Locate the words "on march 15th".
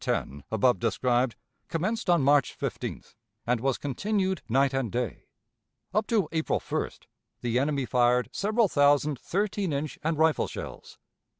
2.09-3.13